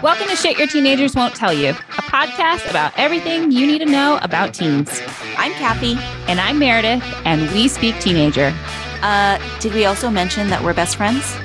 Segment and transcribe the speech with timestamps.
[0.00, 3.84] Welcome to Shit Your Teenagers Won't Tell You, a podcast about everything you need to
[3.84, 5.02] know about teens.
[5.36, 5.96] I'm Kathy.
[6.30, 8.54] And I'm Meredith, and we speak teenager.
[9.02, 11.36] Uh, did we also mention that we're best friends?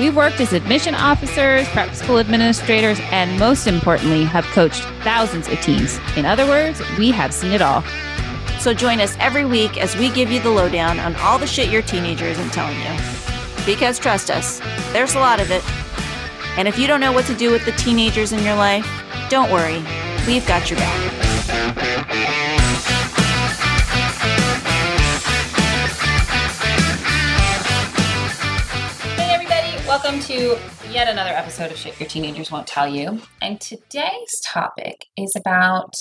[0.00, 5.60] We've worked as admission officers, prep school administrators, and most importantly, have coached thousands of
[5.60, 6.00] teens.
[6.16, 7.82] In other words, we have seen it all.
[8.58, 11.68] So join us every week as we give you the lowdown on all the shit
[11.68, 12.98] your teenager isn't telling you.
[13.66, 14.60] Because trust us,
[14.94, 15.62] there's a lot of it.
[16.58, 18.84] And if you don't know what to do with the teenagers in your life,
[19.30, 19.80] don't worry,
[20.26, 21.12] we've got your back.
[29.14, 30.58] Hey, everybody, welcome to
[30.90, 33.20] yet another episode of Shit Your Teenagers Won't Tell You.
[33.40, 35.94] And today's topic is about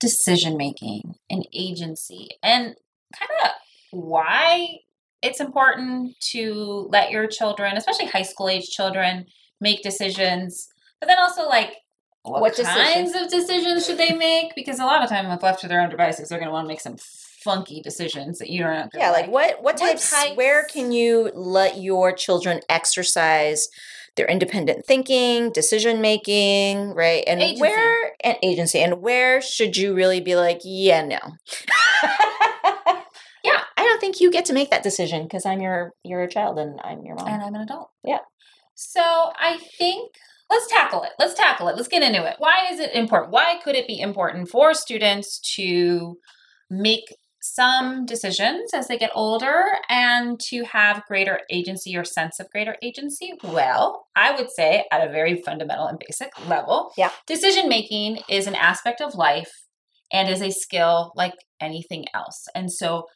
[0.00, 2.74] decision making and agency and
[3.14, 3.50] kind of
[3.90, 4.78] why
[5.20, 9.26] it's important to let your children, especially high school age children,
[9.60, 10.68] make decisions,
[11.00, 11.74] but then also like
[12.22, 12.68] what, What kinds
[13.12, 13.14] decisions?
[13.14, 14.54] of decisions should they make?
[14.54, 16.64] Because a lot of time, if left to their own devices, they're going to want
[16.64, 18.90] to make some funky decisions that you don't.
[18.94, 20.36] Yeah, like what what What types, types?
[20.36, 23.68] where can you let your children exercise
[24.16, 27.22] their independent thinking, decision making, right?
[27.28, 27.60] And Agency.
[27.60, 31.18] where and agency and where should you really be like, yeah, no.
[33.44, 33.60] Yeah.
[33.76, 36.58] I don't think you get to make that decision because I'm your you're a child
[36.58, 37.28] and I'm your mom.
[37.28, 37.90] and I'm an adult.
[38.04, 38.18] Yeah.
[38.80, 40.12] So I think
[40.48, 41.10] let's tackle it.
[41.18, 41.74] Let's tackle it.
[41.74, 42.36] Let's get into it.
[42.38, 43.32] Why is it important?
[43.32, 46.16] Why could it be important for students to
[46.70, 52.48] make some decisions as they get older and to have greater agency or sense of
[52.50, 53.32] greater agency?
[53.42, 57.10] Well, I would say at a very fundamental and basic level, Yeah.
[57.26, 59.50] decision making is an aspect of life
[60.12, 62.46] and is a skill like anything else.
[62.54, 63.06] And so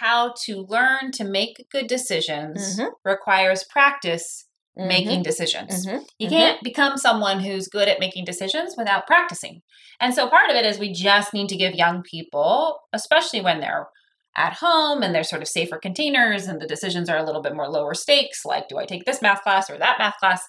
[0.00, 2.90] how to learn to make good decisions Mhm.
[3.04, 4.45] requires practice
[4.78, 4.86] Mhm.
[4.88, 5.86] making decisions.
[5.86, 6.04] Mhm.
[6.18, 6.30] You Mhm.
[6.30, 9.62] can't become someone who's good at making decisions without practicing.
[10.00, 13.60] And so part of it is we just need to give young people, especially when
[13.60, 13.88] they're
[14.36, 17.54] at home and they're sort of safer containers and the decisions are a little bit
[17.56, 20.42] more lower stakes, like do I take this math class or that math class?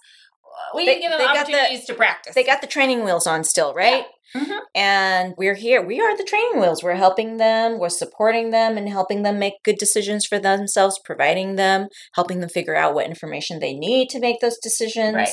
[0.75, 2.35] We They- give them got the- opportunities to practice.
[2.35, 4.05] They got the training wheels on still, right?
[4.35, 4.59] Mhm.
[4.75, 5.81] And we're here.
[5.81, 6.83] We are the training wheels.
[6.83, 11.55] We're helping them, we're supporting them, and helping them make good decisions for themselves, providing
[11.55, 15.15] them, helping them figure out what information they need to make those decisions.
[15.15, 15.29] Right.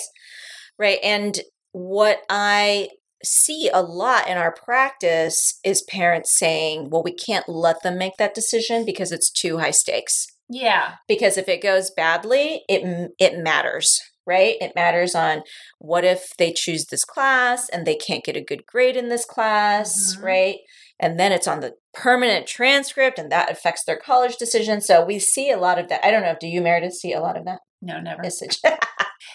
[0.78, 0.98] Right.
[1.02, 1.40] And
[1.72, 2.88] what I
[3.24, 8.16] see a lot in our practice is parents saying, well, we can't let them make
[8.18, 10.96] that decision because it's too high stakes yeah.
[11.08, 15.42] because if it goes badly it it matters right it matters on
[15.78, 19.24] what if they choose this class and they can't get a good grade in this
[19.24, 20.22] class Mhm.
[20.22, 20.56] right
[21.00, 25.18] and then it's on the permanent transcript and that affects their college decision so we
[25.18, 27.44] see a lot of that i don't know do you meredith see a lot of
[27.44, 28.22] that No, never.
[28.22, 28.58] message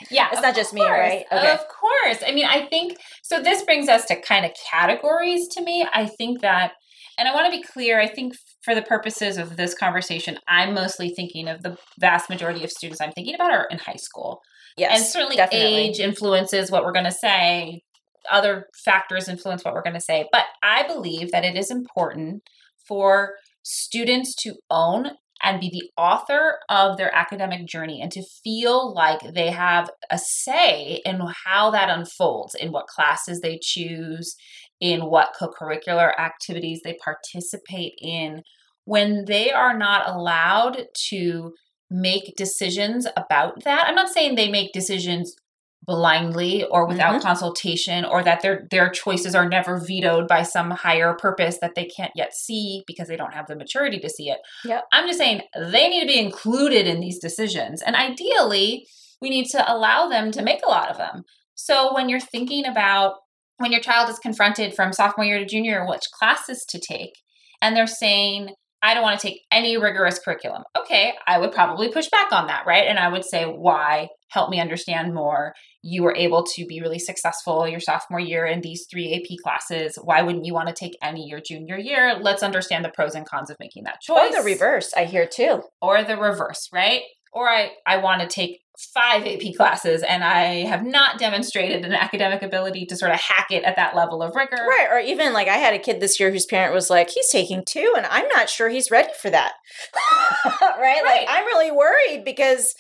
[0.10, 1.26] Yeah, It's not just me, right?
[1.32, 1.52] Okay.
[1.52, 2.20] Of course.
[2.26, 3.42] I mean, I think so.
[3.42, 5.86] This brings us to kind of categories to me.
[5.92, 6.74] I think that,
[7.18, 8.34] and I want to be clear, I think
[8.64, 13.02] for the purposes of this conversation, I'm mostly thinking of the vast majority of students
[13.02, 14.42] I'm thinking about are in high school.
[14.78, 15.76] Yes and certainly definitely.
[15.76, 17.82] age influences what we're going to say,
[18.32, 20.28] other factors influence what we're going to say.
[20.32, 22.44] But I believe that it is important
[22.88, 28.94] for students to own and be the author of their academic journey and to feel
[28.94, 34.36] like they have a say in how that unfolds, in what classes they choose,
[34.82, 38.42] in what co curricular activities they participate in.
[38.86, 41.54] When they are not allowed to
[41.90, 45.36] make decisions about that, I'm not saying they make decisions
[45.90, 47.28] blindly or without mm-hmm.
[47.28, 51.86] consultation or that their their choices are never vetoed by some higher purpose that they
[51.86, 54.38] can't yet see because they don't have the maturity to see it.
[54.66, 54.84] Yep.
[54.92, 58.86] I'm just saying they need to be included in these decisions and ideally
[59.22, 61.24] we need to allow them to make a lot of them.
[61.56, 63.16] So when you're thinking about
[63.58, 67.14] when your child is confronted from sophomore year to junior which classes to take
[67.62, 68.50] and they're saying
[68.82, 70.64] I don't want to take any rigorous curriculum.
[70.78, 72.88] Okay, I would probably push back on that, right?
[72.88, 74.10] And I would say, why?
[74.30, 75.54] Help me understand more.
[75.82, 79.98] You were able to be really successful your sophomore year in these three AP classes.
[80.02, 82.18] Why wouldn't you want to take any your junior year?
[82.22, 84.32] Let's understand the pros and cons of making that choice.
[84.32, 87.02] or the reverse i hear too Or the reverse, right?
[87.34, 88.62] Or I, I want to take
[88.94, 93.48] five AP classes and I have not demonstrated an academic ability to sort of hack
[93.52, 94.56] it at that level of rigor.
[94.56, 94.88] Right.
[94.90, 97.64] Or even like I had a kid this year whose parent was like, he's taking
[97.66, 99.54] two, and I'm not sure he's ready for that.
[100.54, 100.80] right?
[100.80, 101.04] Right.
[101.04, 102.74] Like, I'm really worried because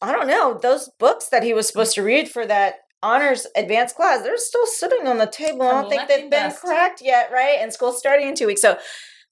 [0.00, 3.96] I don't know, those books that he was supposed to read for that honors advanced
[3.96, 5.62] class, they're still sitting on the table.
[5.62, 6.60] I don't think they've been dust.
[6.60, 7.58] cracked yet, right?
[7.60, 8.60] And school's starting in two weeks.
[8.60, 8.78] So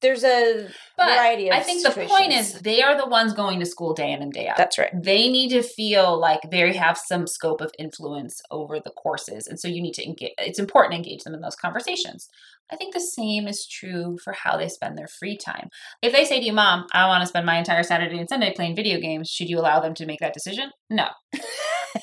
[0.04, 3.58] there's a But variety of I think the point is they are the ones going
[3.60, 4.56] to school day in and day out.
[4.56, 4.90] That's right.
[4.94, 9.58] they need to feel like they have some scope of influence over the courses and
[9.58, 12.28] so you need to engage it's important to engage them in those conversations.
[12.70, 15.68] I think the same is true for how they spend their free time.
[16.02, 18.52] If they say to you mom i want to spend my entire saturday and sunday
[18.54, 20.70] playing video games should you allow them to make that decision?
[20.90, 21.08] No.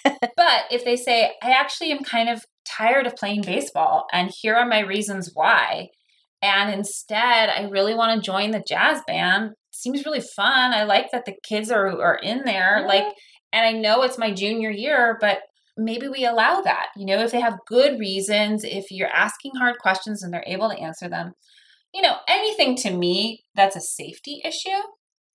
[0.03, 4.55] But if they say i actually am kind of tired of playing baseball and here
[4.55, 5.89] are my reasons why
[6.41, 9.51] and instead i really want to join the jazz band.
[9.73, 10.73] Seems really fun.
[10.73, 12.87] I like that the kids are are in there Mhm.
[12.87, 13.05] like
[13.53, 15.39] and i know it's my junior year but
[15.77, 19.77] maybe we allow that you know if they have good reasons if you're asking hard
[19.79, 21.33] questions and they're able to answer them.
[21.93, 24.81] You know anything to me that's a safety issue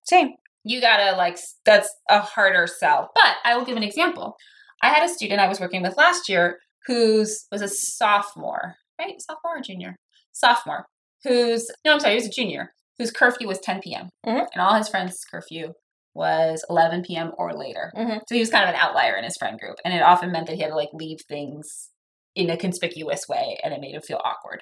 [0.03, 0.29] Same.
[0.63, 3.09] you gotta like that's a harder sell.
[3.15, 4.35] But i will give an example.
[4.81, 9.19] I had a student i was working with last year who's was a sophomore right?
[9.21, 9.95] Sophomore or junior?
[10.31, 10.85] Sophomore
[11.27, 14.47] who's no i'm sorry he was a junior whose curfew was 10 p.m Mhm.
[14.53, 15.73] and all his friends curfew
[16.13, 18.19] was 11 p.m or later Mhm.
[18.27, 20.47] so he was kind of an outlier in his friend group and it often meant
[20.47, 21.89] that he had to like leave things
[22.35, 24.61] in a conspicuous way and it made him feel awkward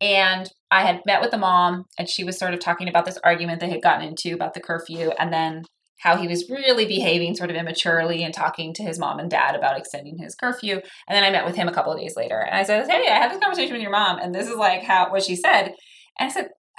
[0.00, 3.18] and I had met with the mom, and she was sort of talking about this
[3.22, 5.62] argument they had gotten into about the curfew, and then
[6.00, 9.54] how he was really behaving sort of immaturely and talking to his mom and dad
[9.54, 10.72] about extending his curfew.
[11.06, 13.06] And then I met with him a couple of days later, and I said, "Hey,
[13.08, 15.72] I had this conversation with your mom, and this is like how what she said."
[16.18, 16.50] And I said,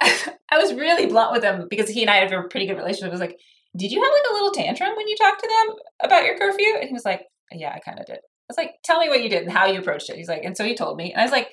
[0.50, 3.08] I was really blunt with him because he and I have a pretty good relationship.
[3.08, 3.38] I was like,
[3.76, 6.74] "Did you have like a little tantrum when you talked to them about your curfew?"
[6.78, 7.22] And he was like,
[7.52, 9.66] "Yeah, I kind of did." I was like, "Tell me what you did and how
[9.66, 11.48] you approached it." He's like, and so he told me, and I was like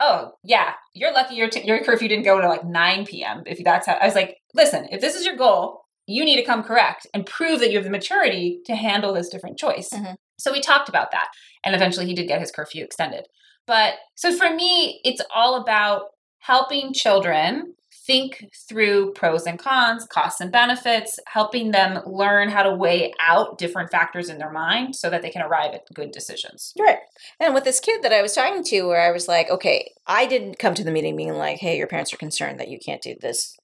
[0.00, 3.62] oh yeah you're lucky your, t- your curfew didn't go to like 9 p.m if
[3.62, 6.62] that's how i was like listen if this is your goal you need to come
[6.64, 10.16] correct and prove that you have the maturity to handle this different choice Mhm.
[10.40, 11.28] so we talked about that
[11.62, 13.26] and eventually he did get his curfew extended
[13.66, 16.06] but so for me it's all about
[16.42, 17.74] helping children
[18.04, 23.58] think through pros and cons costs and benefits helping them learn how to weigh out
[23.58, 26.98] different factors in their mind so that they can arrive at good decisions Right.
[27.38, 30.26] And with this kid that I was talking to, where I was like, okay, I
[30.26, 33.02] didn't come to the meeting being like, hey, your parents are concerned that you can't
[33.02, 33.56] do this,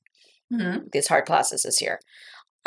[0.53, 0.87] mm-hmm.
[0.93, 2.01] these hard classes this year.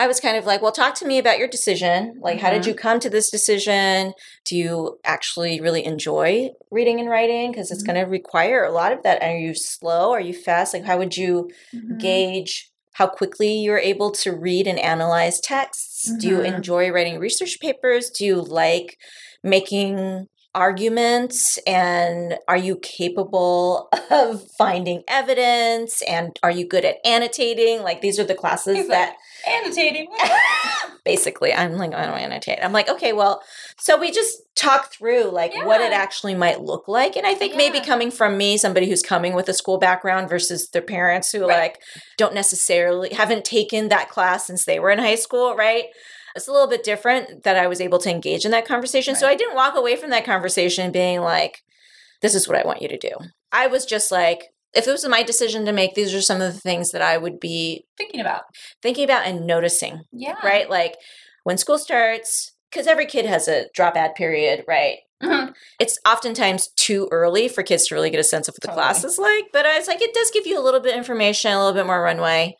[0.02, 2.16] I was kind of like, well, talk to me about your decision.
[2.22, 2.68] Like, how did Mhm.
[2.70, 4.16] you come to this decision?
[4.46, 7.52] Do you actually really enjoy reading and writing?
[7.52, 7.86] Because it's Mhm.
[7.86, 9.22] going to require a lot of that.
[9.22, 10.10] Are you slow?
[10.12, 10.74] Are you fast?
[10.74, 11.98] Like, how would you Mm-hmm.
[12.00, 16.12] gauge how quickly you're able to read and analyze texts?
[16.20, 16.56] Do you Mhm.
[16.56, 18.10] enjoy writing research papers?
[18.10, 18.98] Do you like
[19.44, 20.26] making
[20.56, 21.58] arguments?
[21.68, 26.02] And are you capable of finding evidence?
[26.02, 27.84] And are you good at annotating?
[27.84, 29.16] Like, these are the classes that
[29.48, 30.08] annotating.
[31.04, 32.60] Basically i'm like i don't annotate.
[32.62, 33.42] I'm like okay well
[33.80, 37.56] so we just talk through like what it actually might look like and i think
[37.56, 41.42] maybe coming from me somebody who's coming with a school background versus their parents who
[41.48, 41.60] Right.
[41.60, 41.80] like
[42.18, 45.86] don't necessarily haven't taken that class since they were in high school right?
[46.36, 49.28] It's a little bit different that i was able to engage in that conversation so
[49.28, 51.62] i didn't walk away from that conversation being like
[52.22, 53.10] this is what i want you to do.
[53.52, 54.44] I was just like
[54.74, 57.18] if it was my decision to make these are some of the things that i
[57.18, 58.44] would be thinking about
[58.82, 60.70] thinking about and noticing yeah right?
[60.70, 60.96] Like
[61.44, 65.00] when school starts, because every kid has a drop add period, right?
[65.24, 65.54] Mhm.
[65.80, 68.84] It's oftentimes too early for kids to really get a sense of what the Totally.
[68.84, 71.52] class is like, but it's like it does give you a little bit of information,
[71.52, 72.56] a little bit more runway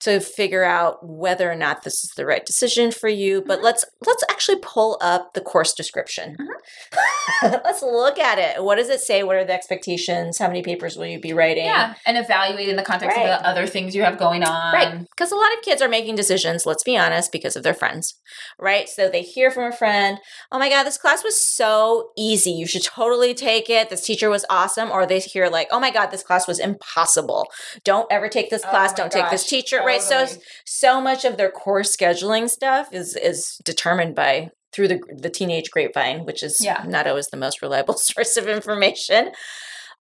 [0.00, 3.42] to figure out whether or not this is the right decision for you.
[3.44, 3.64] But Mhm.
[3.64, 6.36] let's let's actually pull up the course description.
[7.42, 8.62] let's look at it.
[8.62, 9.22] What does it say?
[9.22, 10.38] What are the expectations?
[10.38, 11.64] How many papers will you be writing?
[11.64, 13.28] yeah and evaluate in the context Right.
[13.28, 15.00] of the other things you have going on Right.
[15.10, 18.14] Because a lot of kids are making decisions, let's be honest, because of their friends,
[18.58, 18.88] right?
[18.88, 20.18] So they hear from a friend,
[20.52, 22.50] oh my God, this class was so easy.
[22.52, 23.90] You should totally take it.
[23.90, 24.90] This teacher was awesome.
[24.90, 27.46] Or they hear, like, oh my God, this class was impossible.
[27.84, 28.90] Don't ever take this Oh class.
[28.92, 30.02] my Don't take this teacher, right?
[30.02, 30.26] So,
[30.64, 35.70] so much of their course scheduling stuff is is determined by through the the teenage
[35.70, 36.84] grapevine, which is Yeah.
[36.86, 39.30] not always the most reliable source of information.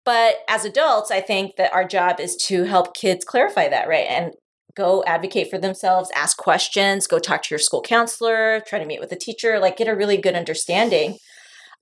[0.04, 4.06] But as adults, I think that our job is to help kids clarify that, right?
[4.08, 4.32] And
[4.74, 9.00] go advocate for themselves, ask questions, go talk to your school counselor, try to meet
[9.00, 11.18] with a teacher, like get a really good understanding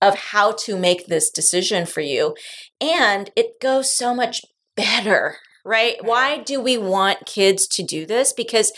[0.02, 2.34] of how to make this decision for you.
[2.80, 4.42] And it goes so much
[4.76, 5.96] better, right?
[6.02, 8.32] Why do we want kids to do this?
[8.32, 8.72] Because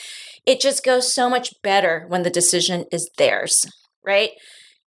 [0.46, 3.66] it just goes so much better when the decision is theirs,
[4.04, 4.30] right?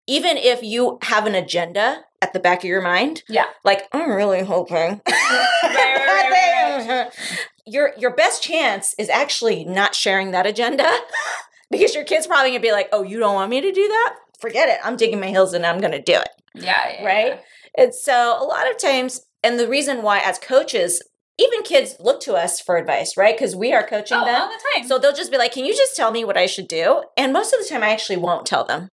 [0.06, 4.10] Even if you have an agenda at the back of your mind, yeah like I'm
[4.10, 5.00] really hoping.
[5.08, 7.10] right, right,
[7.66, 10.86] Your your best chance is actually not sharing that agenda
[11.70, 14.16] because your kid's probably gonna be like, "Oh, you don't want me to do that?
[14.38, 14.78] Forget it.
[14.84, 17.40] I'm digging my heels and I'm gonna do it." yeah, yeah Right?
[17.76, 21.02] And so a lot of times, and the reason why as coaches,
[21.38, 23.36] even kids look to us for advice, right?
[23.36, 24.42] Because we are coaching Oh, them.
[24.42, 24.86] all the time.
[24.88, 27.32] So they'll just be like, "Can you just tell me what I should do?" And
[27.32, 28.88] most of the time, I actually won't tell them,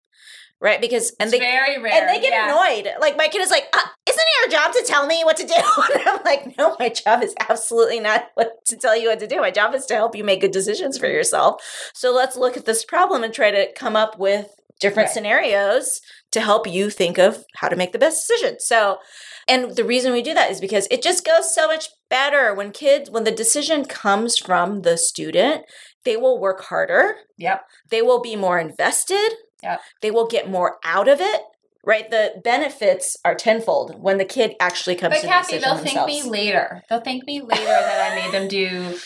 [0.61, 0.79] right?
[0.79, 1.93] Because and it's they very rare.
[1.93, 2.45] and they get yeah.
[2.51, 2.91] annoyed.
[2.99, 5.47] Like my kid is like, uh, "Isn't it your job to tell me what to
[5.47, 5.53] do?"
[5.95, 9.27] And I'm like, "No, my job is absolutely not what to tell you what to
[9.27, 9.41] do.
[9.41, 11.61] My job is to help you make good decisions for yourself.
[11.95, 14.47] So let's look at this problem and try to come up with
[14.79, 15.13] different Right.
[15.13, 16.01] scenarios
[16.33, 18.99] to help you think of how to make the best decision." So.
[19.47, 22.71] And the reason we do that is because it just goes so much better when
[22.71, 25.63] kids, when the decision comes from the student,
[26.03, 27.65] they will work harder Yep.
[27.89, 29.31] they will be more invested.
[29.63, 29.81] Yep.
[30.01, 31.41] They will get more out of it.
[31.83, 32.09] Right?
[32.09, 36.03] The benefits are tenfold when the kid actually comes But to Kathy, the they'll decision
[36.05, 36.83] thank me later.
[36.89, 38.97] They'll thank me later that I made them do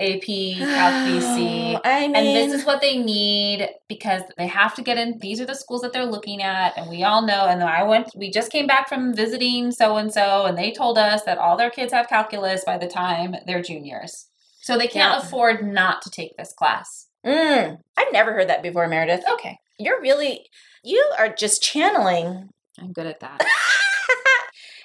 [0.00, 1.80] AP, Calc BC.
[1.84, 5.18] I mean, and this is what they need because they have to get in.
[5.18, 7.46] These are the schools that they're looking at, and we all know.
[7.46, 8.08] And I went.
[8.16, 11.56] We just came back from visiting so and so, and they told us that all
[11.58, 14.26] their kids have calculus by the time they're juniors,
[14.62, 15.26] so they can't Yeah.
[15.26, 17.06] afford not to take this class.
[17.26, 19.22] mm, I've never heard that before, Meredith.
[19.30, 20.46] Okay, You're really,
[20.82, 22.48] you are just channeling.
[22.78, 23.42] I'm good at that.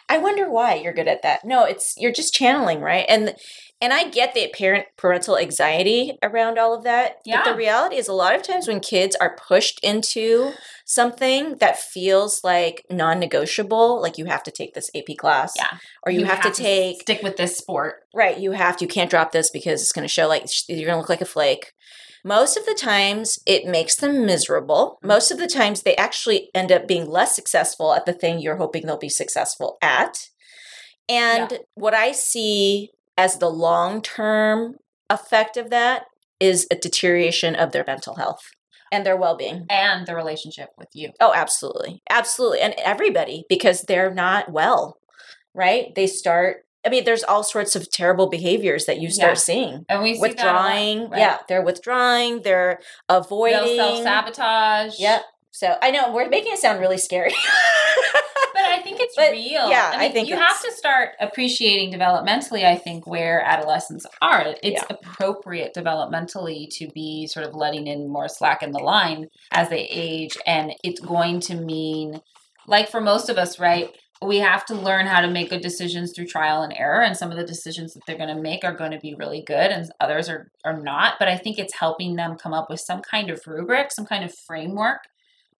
[0.07, 1.43] I wonder why you're good at that.
[1.43, 3.05] No, it's you're just channeling, right?
[3.09, 3.35] And
[3.81, 7.17] and I get the parent parental anxiety around all of that.
[7.25, 7.43] But Yeah.
[7.43, 10.53] the reality is a lot of times when kids are pushed into
[10.85, 15.53] something that feels like non-negotiable, like you have to take this AP class.
[15.57, 15.77] Yeah.
[16.05, 18.03] Or you, have, to take stick with this sport.
[18.13, 20.85] right, you have to you can't drop this because it's going to show like you're
[20.85, 21.73] going to look like a flake.
[22.25, 24.97] Most of the times it makes them miserable.
[25.03, 28.57] Most of the times they actually end up being less successful at the thing you're
[28.57, 30.29] hoping they'll be successful at.
[31.07, 34.77] And what I see as the long term
[35.07, 36.05] effect of that
[36.39, 38.41] is a deterioration of their mental health
[38.91, 39.67] and their well being.
[39.69, 41.11] and the relationship with you.
[41.19, 42.01] Oh, absolutely.
[42.09, 42.61] Absolutely.
[42.61, 44.97] And everybody, because they're not well,
[45.53, 45.93] right?
[45.95, 49.39] They start, I mean, there's all sorts of terrible behaviors that you start Yeah.
[49.39, 49.85] seeing.
[49.89, 51.09] And we see that a lot, Withdrawing.
[51.09, 51.19] right?
[51.19, 51.37] Yeah.
[51.47, 52.41] They're withdrawing.
[52.43, 53.75] They're avoiding.
[53.77, 54.99] Self sabotage.
[54.99, 55.23] Yep.
[55.51, 57.33] So I know we're making it sound really scary.
[58.53, 59.69] But I think it's But, real.
[59.69, 62.63] yeah, I, I think you have to start appreciating developmentally.
[62.63, 64.85] I think where adolescents are, it's Yeah.
[64.89, 69.81] appropriate developmentally to be sort of letting in more slack in the line as they
[69.91, 72.21] age, and it's going to mean,
[72.65, 73.89] like for most of us, right?
[74.21, 77.31] We have to learn how to make good decisions through trial and error, and some
[77.31, 79.91] of the decisions that they're going to make are going to be really good, and
[79.99, 81.15] others are are not.
[81.19, 84.23] But I think it's helping them come up with some kind of rubric, some kind
[84.23, 85.01] of framework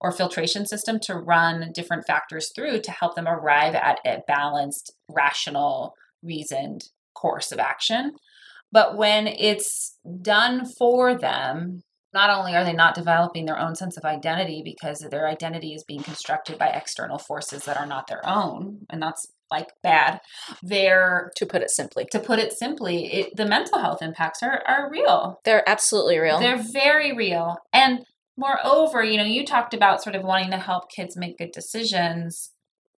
[0.02, 4.94] or filtration system to run different factors through to help them arrive at a balanced,
[5.10, 6.84] rational, reasoned
[7.14, 8.14] course of action.
[8.72, 11.82] But when it's done for them,
[12.16, 15.84] not only are they not developing their own sense of identity because their identity is
[15.84, 20.22] being constructed by external forces that are not their own, and that's like bad,
[20.64, 24.64] they're to put it simply, to put it simply, it, the mental health impacts are,
[24.66, 25.40] are real.
[25.44, 26.40] they're absolutely real.
[26.40, 27.58] They're very real.
[27.72, 28.06] And
[28.38, 32.52] moreover, you know, you talked about sort of wanting to help kids make good decisions.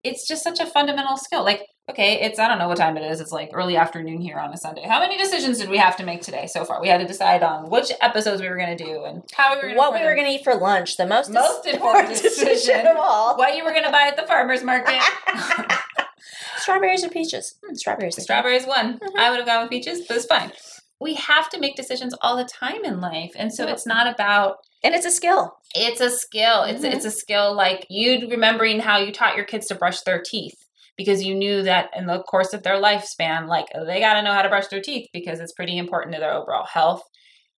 [0.04, 1.44] It's just such a fundamental skill.
[1.44, 3.20] Like, okay, it's, I don't know what time it is.
[3.20, 4.82] It's like early afternoon here on a Sunday.
[4.82, 6.80] How many decisions did we have to make today so far?
[6.80, 9.56] We had to decide on which episodes we were going to do and how we
[9.56, 12.20] were going to what we were going to eat for lunch, the most, Most important
[12.22, 12.86] decision.
[12.86, 13.36] of all.
[13.36, 15.00] what you were going to buy at the farmer's market.
[16.58, 17.54] Strawberries or peaches?
[17.66, 18.18] Hmm, strawberries.
[18.18, 18.22] I.
[18.22, 18.98] Strawberries won.
[18.98, 19.16] Mhm.
[19.16, 20.52] I would have gone with peaches, but it's fine.
[21.00, 23.32] We have to make decisions all the time in life.
[23.36, 23.72] And so Yep.
[23.74, 25.56] it's not about And it's a skill.
[25.74, 26.62] It's a skill.
[26.62, 26.92] It's Mhm.
[26.94, 30.66] it's a skill like you remembering how you taught your kids to brush their teeth
[30.98, 34.34] because you knew that in the course of their lifespan, like they got to know
[34.34, 37.02] how to brush their teeth because it's pretty important to their overall health.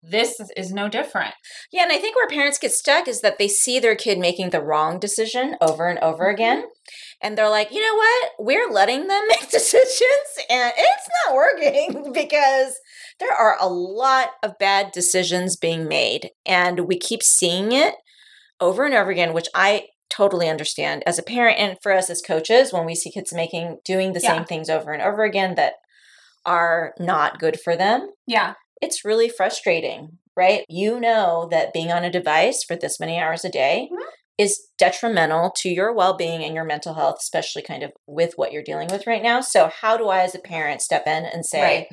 [0.02, 1.34] This is no different.
[1.72, 4.48] Yeah, and I think where parents get stuck is that they see their kid making
[4.48, 6.34] the wrong decision over and over Mm-hmm.
[6.34, 6.64] again.
[7.22, 8.30] And they're like, you know what?
[8.38, 12.78] We're letting them make decisions and it's not working because
[13.18, 16.30] there are a lot of bad decisions being made.
[16.46, 17.94] And we keep seeing it
[18.58, 22.20] over and over again, which I totally understand as a parent and for us as
[22.20, 24.34] coaches when we see kids making doing the Yeah.
[24.36, 25.74] same things over and over again that
[26.46, 28.54] are not good for them Yeah.
[28.82, 30.64] it's really frustrating, right?
[30.68, 33.98] You know that being on a device for this many hours a day Mhm.
[34.38, 38.52] is detrimental to your well being and your mental health, especially kind of with what
[38.52, 39.42] you're dealing with right now.
[39.42, 41.88] So, how do I, as a parent, step in and say, Right.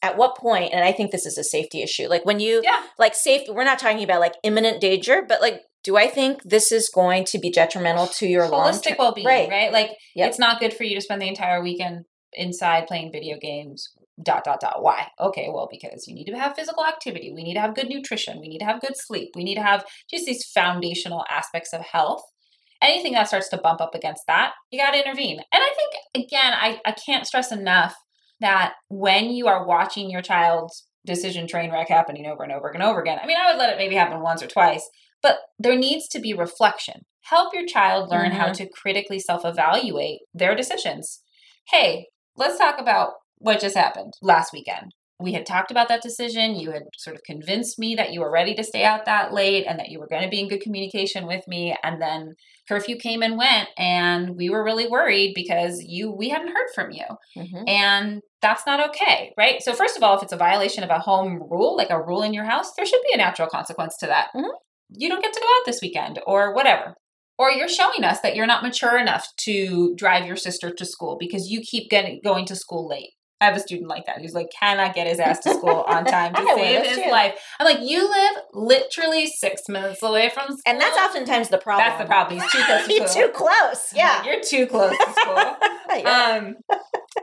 [0.00, 2.84] at what point, and I think this is a safety issue, like when you, Yeah.
[2.98, 6.70] like safety, we're not talking about like imminent danger, but like, do I think this
[6.70, 9.48] is going to be detrimental to your Holistic well-being, right?
[9.48, 9.72] Right.
[9.72, 10.28] Like Yep.
[10.28, 12.04] it's not good for you to spend the entire weekend
[12.34, 13.88] inside playing video games
[14.22, 14.82] dot dot dot.
[14.82, 15.08] Why?
[15.18, 17.32] Okay well because you need to have physical activity.
[17.34, 18.38] We need to have good nutrition.
[18.38, 19.30] We need to have good sleep.
[19.34, 22.20] We need to have just these foundational aspects of health.
[22.82, 25.40] Anything that starts to bump up against that you got to intervene.
[25.52, 27.94] And i think again I, I can't stress enough
[28.40, 32.82] that when you are watching your child's decision train wreck happening over and over and
[32.82, 34.88] over again, I mean, I would let it maybe happen once or twice,
[35.22, 37.02] but there needs to be reflection.
[37.22, 41.22] Help your child learn how to critically self evaluate their decisions.
[41.68, 42.06] Hey,
[42.36, 44.94] let's talk about what just happened last weekend.
[45.20, 46.54] We had talked about that decision.
[46.54, 49.64] You had sort of convinced me that you were ready to stay out that late
[49.66, 51.76] and that you were going to be in good communication with me.
[51.82, 52.34] And then
[52.68, 56.92] curfew came and went, and we were really worried because you we hadn't heard from
[56.92, 57.04] you.
[57.36, 57.68] Mhm.
[57.68, 59.60] And that's not okay, right?
[59.60, 62.22] So, first of all, if it's a violation of a home rule, like a rule
[62.22, 64.28] in your house, there should be a natural consequence to that.
[64.36, 64.50] Mhm.
[64.90, 66.94] You don't get to go out this weekend or whatever.
[67.38, 71.16] Or you're showing us that you're not mature enough to drive your sister to school
[71.20, 73.10] because you keep getting going to school late.
[73.40, 76.04] I have a student like that who's like cannot get his ass to school on
[76.06, 77.10] time to I got one of save his too.
[77.10, 77.38] life.
[77.60, 80.58] I'm like, you live literally six minutes away from school.
[80.66, 81.86] And that's oftentimes the problem.
[81.86, 82.40] That's the problem.
[82.40, 83.92] He's too close to You're too close.
[83.94, 84.24] Yeah.
[84.24, 85.56] You're too close to school.
[85.96, 86.40] Yeah.
[86.42, 86.56] Um,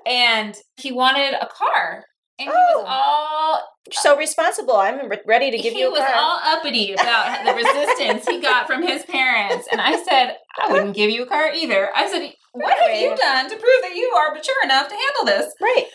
[0.05, 2.05] and he wanted a car,
[2.39, 2.79] and he Oh.
[2.81, 3.61] was all
[3.91, 4.75] so responsible.
[4.75, 5.85] I'm ready to give he you.
[5.85, 6.13] He was car.
[6.15, 9.67] all uppity about the resistance he got from his parents.
[9.71, 11.89] And I said, I wouldn't give you a car either.
[11.95, 15.25] I said, What have you done to prove that you are mature enough to handle
[15.25, 15.53] this?
[15.61, 15.85] right.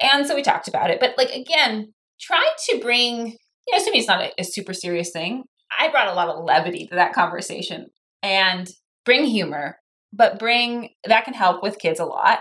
[0.00, 1.00] And so we talked about it.
[1.00, 5.10] But like again, try to bring, you know, assuming it's not a, a super serious
[5.10, 5.44] thing.
[5.76, 7.86] I brought a lot of levity to that conversation
[8.22, 8.68] and
[9.04, 9.78] bring humor,
[10.12, 12.40] but bring that can help with kids a lot.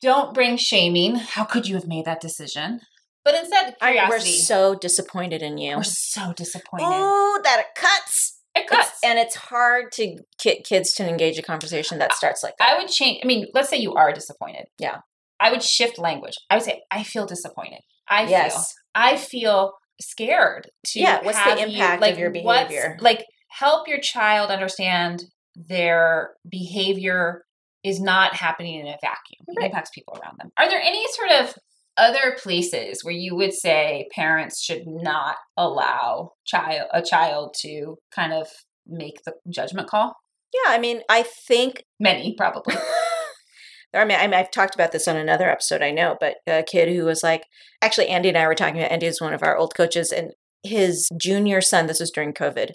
[0.00, 1.16] Don't bring shaming.
[1.16, 2.80] How could you have made that decision?
[3.24, 5.76] But instead, I, we're so disappointed in you.
[5.76, 6.86] We're so disappointed.
[6.88, 8.40] Oh, that it cuts.
[8.54, 8.88] it cuts.
[8.88, 12.68] It's- and it's hard to get kids to engage a conversation that starts like that.
[12.74, 13.20] I would change.
[13.22, 14.64] I mean, let's say you are disappointed.
[14.78, 14.98] Yeah.
[15.40, 16.34] I would shift language.
[16.50, 17.80] I would say, I feel disappointed.
[18.08, 18.30] I feel.
[18.30, 18.74] yes.
[18.94, 21.00] I feel scared to.
[21.00, 22.96] Yeah, what's the have you- impact of your behavior?
[23.00, 25.24] Like, help your child understand
[25.54, 27.44] their behavior
[27.84, 29.44] is not happening in a vacuum.
[29.48, 30.50] It impacts people around them.
[30.58, 31.54] Are there any sort of
[31.96, 38.32] other places where you would say parents should not allow child a child to kind
[38.32, 38.48] of
[38.86, 40.14] make the judgment call?
[40.52, 42.74] Yeah, I mean, I think Many, probably.
[43.94, 46.94] I mean, I I've talked about this on another episode, I know, but a kid
[46.94, 47.44] who was like,
[47.82, 50.32] actually, Andy and I were talking about, Andy is one of our old coaches, and
[50.62, 52.70] his junior son, this was during COVID,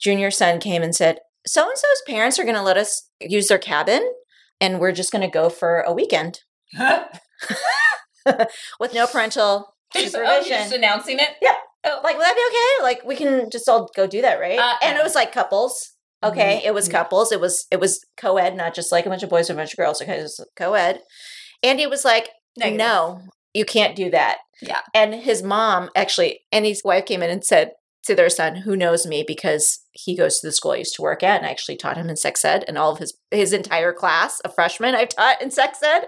[0.00, 3.48] junior son came and said, so and so's parents are going to let us use
[3.48, 4.12] their cabin,
[4.60, 6.40] and we're just going to go for a weekend
[8.80, 10.50] with no parental just, oh, supervision.
[10.50, 11.28] you're just announcing it?
[11.42, 11.54] Yep.
[11.86, 12.82] Oh, like, would that be okay?
[12.84, 14.58] Like, we can just all go do that, right?
[14.58, 15.92] Uh, and it was like couples.
[16.22, 16.92] Okay, it was Mhm.
[16.92, 17.32] couples.
[17.32, 19.72] It was it was co-ed, not just like a bunch of boys and a bunch
[19.72, 20.02] of girls.
[20.02, 21.00] Okay, it was co-ed.
[21.62, 22.78] Andy was like, Negative.
[22.78, 23.22] no,
[23.54, 24.38] you can't do that.
[24.60, 24.80] Yeah.
[24.92, 27.72] And his mom actually, Andy's wife came in and said
[28.04, 31.02] to their son, who knows me because he goes to the school I used to
[31.02, 33.52] work at, and I actually taught him in sex ed, and all of his his
[33.52, 36.06] entire class of freshmen I've taught in sex ed.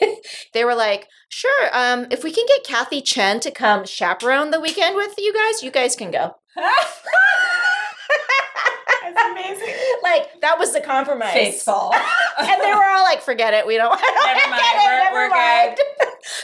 [0.54, 4.60] they were like, sure, um, if we can get Kathy Chen to come chaperone the
[4.60, 6.34] weekend with you guys, you guys can go.
[9.02, 9.74] That's amazing.
[10.02, 11.32] like that was the compromise.
[11.32, 11.92] Faithful.
[12.38, 15.14] and they were all like, "Forget it, we don't." Never mind, Get it, we're- never
[15.14, 15.78] we're mind.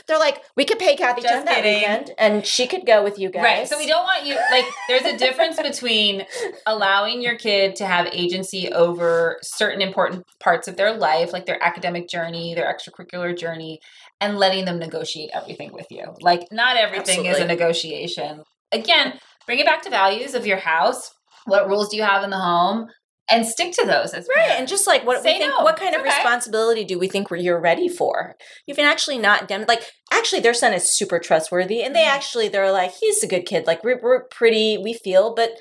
[0.07, 1.75] They're like, "We could pay Kathy Just that kidding.
[1.75, 3.69] weekend, and she could go with you guys." Right.
[3.69, 6.25] So we don't want you like there's a difference between
[6.67, 11.63] allowing your kid to have agency over certain important parts of their life, like their
[11.63, 13.81] academic journey, their extracurricular journey,
[14.21, 16.05] and letting them negotiate everything with you.
[16.21, 18.43] Like not everything is a negotiation.
[18.73, 21.11] Again, bring it back to values of your house.
[21.47, 22.89] What rules do you have in the home?
[23.31, 24.59] And stick to those as Right, parents.
[24.59, 25.65] and just like what Say we think, no.
[25.65, 26.11] what kind of okay.
[26.11, 28.37] responsibility do we think you're ready for?
[28.67, 29.83] You've been actually not dem- like
[30.13, 32.09] actually their son is super trustworthy, and they Mhm.
[32.15, 35.53] actually they're like he's a good kid, like we're, we're pretty, we feel, but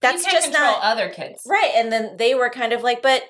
[0.00, 1.42] that's you just not other kids.
[1.46, 1.72] right.
[1.74, 3.24] And then they were kind of like, but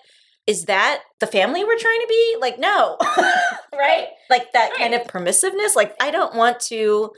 [0.46, 2.36] is that the family we're trying to be?
[2.40, 2.96] Like, no,
[3.72, 4.08] right?
[4.28, 5.74] Like that kind of permissiveness.
[5.74, 7.10] Like, I don't want to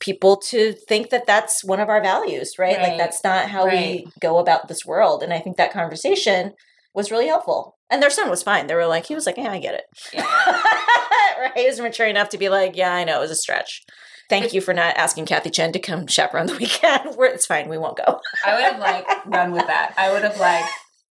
[0.00, 2.78] people to think that that's one of our values, right?
[2.80, 4.04] Like that's not how Right.
[4.04, 5.22] we go about this world.
[5.22, 6.52] And I think that conversation
[6.94, 7.76] was really helpful.
[7.90, 8.66] And their son was fine.
[8.66, 9.84] They were like, he was like, yeah, I get it.
[10.12, 10.22] Yeah.
[11.40, 11.52] right?
[11.56, 13.82] He was mature enough to be like, yeah, I know it was a stretch.
[14.28, 17.16] Thank you for not asking Kathy Chen to come chaperone the weekend.
[17.16, 17.68] We're, it's fine.
[17.68, 18.20] We won't go.
[18.44, 19.94] I would have like run with that.
[19.96, 20.64] I would have like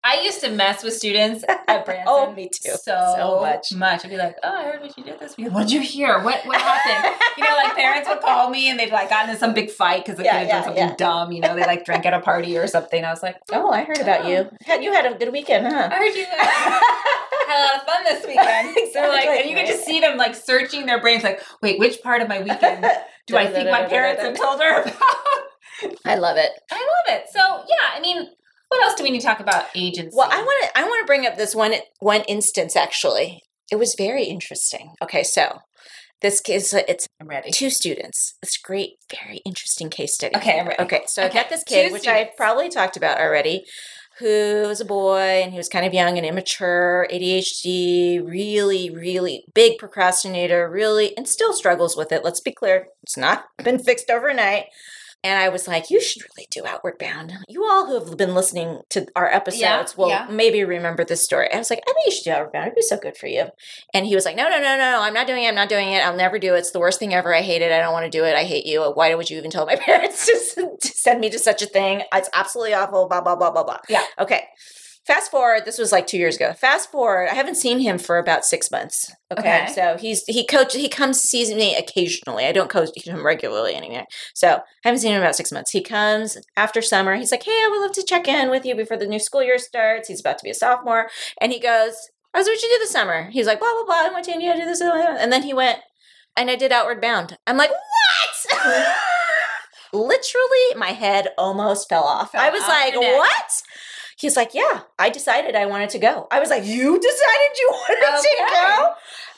[0.09, 2.05] I used to mess with students at Branson.
[2.07, 2.71] Oh, me too.
[2.81, 3.73] So, So much.
[3.73, 4.05] much.
[4.05, 5.51] I'd be like, "Oh, I heard what you did this week.
[5.51, 6.23] What'd you hear?
[6.23, 9.37] What what happened?" you know, like parents would call me and they'd like gotten in
[9.37, 10.95] some big fight because the Yeah, kid had yeah, done something yeah.
[10.95, 11.31] dumb.
[11.33, 13.03] You know, they like drank at a party or something.
[13.03, 14.47] I was like, Oh, I heard about you.
[14.49, 14.57] Oh.
[14.65, 15.89] Had you had a good weekend, huh?
[15.91, 19.67] "I heard you had a lot of fun this weekend." So like, and you could
[19.67, 22.85] just see them like searching their brains, like, "Wait, which part of my weekend
[23.27, 24.93] do I think my parents have told her about?"
[26.05, 26.51] I love it.
[26.71, 27.25] I love it.
[27.31, 28.27] So yeah, I mean,
[28.69, 30.15] what else do we need to talk about agency?
[30.15, 33.41] Well, I want to I want to bring up this one one instance actually.
[33.71, 34.93] It was very interesting.
[35.01, 35.59] Okay, so
[36.21, 37.51] This is it's I'm ready.
[37.51, 38.35] two students.
[38.41, 40.35] It's great, very interesting case study.
[40.35, 40.81] Okay, I'm ready.
[40.83, 43.65] Okay, so I've got this kid, two which I've probably talked about already,
[44.19, 49.45] who was a boy and he was kind of young and immature, ADHD, really, really
[49.53, 52.23] big procrastinator, really, and still struggles with it.
[52.23, 54.65] Let's be clear, it's not been fixed overnight.
[55.23, 57.33] And I was like, you should really do Outward Bound.
[57.49, 60.27] You all who have been listening to our episodes Yeah, will yeah.
[60.29, 61.51] maybe remember this story.
[61.51, 62.67] I was like, I think you should do Outward Bound.
[62.67, 63.45] It'd be so good for you.
[63.93, 65.47] And he was like, no, no, no, no, I'm not doing it.
[65.47, 65.99] I'm not doing it.
[66.05, 66.59] I'll never do it.
[66.59, 67.33] It's the worst thing ever.
[67.33, 67.71] I hate it.
[67.71, 68.35] I don't want to do it.
[68.35, 68.81] I hate you.
[68.83, 72.03] Why would you even tell my parents to, to send me to such a thing?
[72.13, 73.07] It's absolutely awful.
[73.07, 73.79] Blah, blah, blah, blah, blah.
[73.89, 74.03] Yeah.
[74.19, 74.43] Okay.
[75.07, 76.51] Fast forward, this was like two years ago.
[76.51, 79.09] Fast forward, I haven't seen him for about six months.
[79.31, 79.63] Okay.
[79.63, 79.71] Okay.
[79.73, 82.45] So he's he coach he comes sees me occasionally.
[82.45, 84.03] I don't coach him regularly anymore.
[84.35, 85.71] So I haven't seen him in about six months.
[85.71, 87.15] He comes after summer.
[87.15, 89.41] He's like, Hey, I would love to check in with you before the new school
[89.41, 90.09] year starts.
[90.09, 91.09] He's about to be a sophomore.
[91.39, 91.95] And he goes,
[92.33, 93.29] I was what you do this summer.
[93.31, 94.09] He's like, blah blah blah.
[94.09, 95.79] I went to India to do this, blah, blah, blah." and then he went
[96.35, 97.37] and I did Outward Bound.
[97.47, 98.57] I'm like, what?
[99.93, 102.33] Literally, my head almost fell off.
[102.33, 103.63] Fell I was off like, what?
[104.17, 106.27] He's like, yeah, I decided I wanted to go.
[106.31, 108.93] I was like, you decided you wanted to go?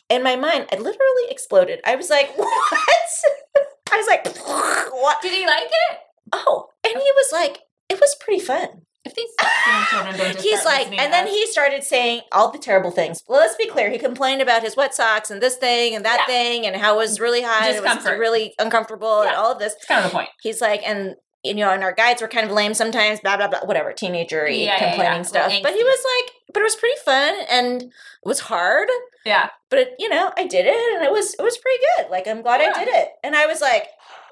[0.10, 1.82] In my mind, I literally exploded.
[1.86, 2.48] I was like, what?
[3.92, 4.26] I was like,
[4.92, 5.22] what?
[5.22, 5.98] Did he like it?
[6.32, 8.68] Oh, and he was like, it was pretty fun.
[9.06, 9.30] If these
[9.90, 13.22] children don't He's like, and then us- he started saying all the terrible things.
[13.28, 13.90] Well, let's be clear.
[13.90, 16.34] He complained about his wet socks and this thing and that Yeah.
[16.34, 17.64] thing and how it was really hot.
[17.64, 18.20] and It was Discomfort.
[18.20, 19.74] really uncomfortable and all of this.
[19.74, 20.30] It's kind of the point.
[20.42, 23.48] He's like, and you know, and our guides were kind of lame sometimes, blah blah
[23.48, 25.22] blah, whatever, teenager Yeah, yeah, complaining yeah.
[25.24, 25.54] stuff.
[25.64, 27.92] But he was like, but it was pretty fun and it
[28.26, 28.90] was hard.
[29.26, 29.50] Yeah.
[29.70, 32.10] But it, you know, I did it and it was it was pretty good.
[32.12, 32.74] Like I'm glad Yeah.
[32.76, 33.10] I did it.
[33.24, 33.88] And I was like,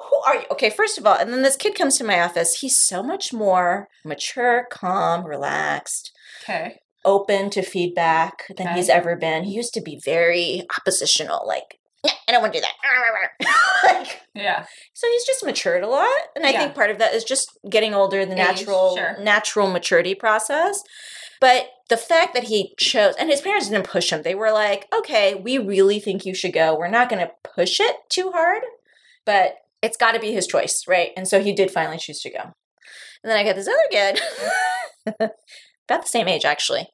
[0.09, 0.43] who are you?
[0.51, 2.59] Okay, first of all, and then this kid comes to my office.
[2.59, 6.11] He's so much more mature, calm, relaxed
[6.43, 6.79] Okay.
[7.05, 8.75] open to feedback than Okay.
[8.77, 9.43] he's ever been.
[9.45, 13.83] He used to be very oppositional, like, "Yeah, I don't want to do that.
[13.95, 14.65] like, Yeah.
[14.93, 16.59] so he's just matured a lot, and I Yeah.
[16.61, 19.17] think part of that is just getting older, the Age, natural sure.
[19.19, 20.81] natural maturity process.
[21.39, 24.23] But the fact that he chose, and his parents didn't push him.
[24.23, 26.75] They were like, "Okay, we really think you should go.
[26.75, 28.63] We're not going to push it too hard,
[29.25, 32.31] but it's got to be his choice, right?" And so he did finally choose to
[32.31, 32.39] go.
[33.23, 34.19] And then I got this other kid,
[35.87, 36.87] about the same age actually,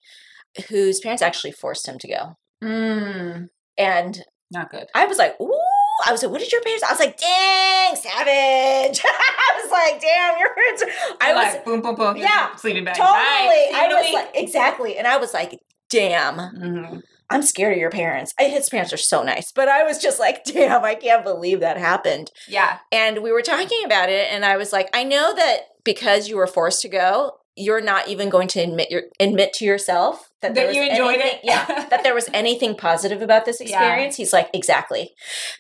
[0.70, 2.38] whose parents actually forced him to go.
[2.64, 4.88] Mm, And not good.
[4.96, 5.60] I was like, ooh.
[6.06, 6.84] I was like, what did your parents?
[6.84, 9.02] I was like, dang, savage.
[9.06, 10.84] I was like, damn, your parents.
[10.84, 10.88] Are...
[11.22, 12.18] I was like, boom, boom, boom.
[12.18, 12.96] yeah, sleeping bag.
[12.96, 13.14] totally.
[13.14, 14.14] I was week.
[14.14, 14.98] like, exactly.
[14.98, 17.02] And I was like, damn, Mhm.
[17.30, 18.34] I'm scared of your parents.
[18.40, 21.60] I, his parents are so nice, but I was just like, damn, I can't believe
[21.62, 22.32] that happened.
[22.48, 22.80] Yeah.
[22.92, 26.38] And we were talking about it, and I was like, I know that because you
[26.38, 30.54] were forced to go, you're not even going to admit your admit to yourself that,
[30.56, 31.40] That you enjoyed anything- it.
[31.44, 33.66] Yeah, that there was anything positive about this Yeah.
[33.70, 34.16] experience.
[34.18, 35.14] He's like, exactly,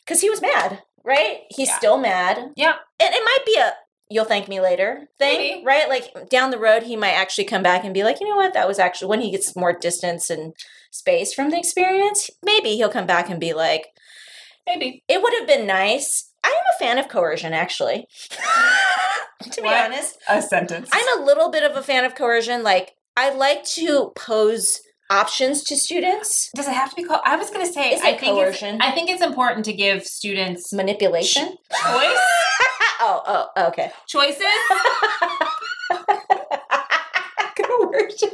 [0.05, 1.41] because he was mad, right?
[1.49, 1.77] He's Yeah.
[1.77, 2.51] still mad.
[2.55, 2.75] Yeah.
[2.99, 3.73] and it might be a
[4.09, 5.63] you'll thank me later thing, Maybe.
[5.65, 5.89] right?
[5.89, 8.53] Like down the road, he might actually come back and be like, you know what,
[8.53, 10.53] that was actually when he gets more distance and
[10.91, 12.29] space from the experience.
[12.43, 13.87] Maybe he'll come back and be like,
[14.67, 15.03] Maybe.
[15.07, 16.29] it would have been nice.
[16.43, 18.05] I am a fan of coercion, actually.
[19.51, 19.85] to be What?
[19.85, 20.89] honest, A sentence.
[20.93, 22.61] I'm a little bit of a fan of coercion.
[22.61, 26.49] Like, I like to pose options to students.
[26.55, 27.21] Does it have to be called?
[27.25, 27.93] I was going to say.
[27.93, 28.75] Is I it think coercion?
[28.75, 31.49] It's, I think it's important to give students Manipulation.
[31.49, 31.57] choice,
[33.01, 33.91] oh, oh, oh, okay.
[34.07, 34.41] choices.
[37.55, 38.29] coercion.